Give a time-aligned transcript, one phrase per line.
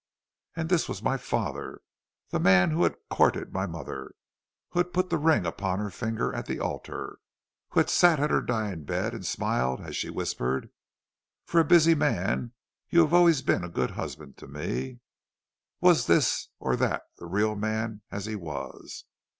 [0.55, 1.79] And this was my father;
[2.29, 4.15] the man who had courted my mother;
[4.69, 7.19] who had put the ring upon her finger at the altar;
[7.69, 10.71] who had sat at her dying bed and smiled as she whispered:
[11.45, 12.53] 'For a busy man,
[12.89, 15.01] you have always been a good husband to me.'
[15.81, 19.05] Was this or that the real man as he was?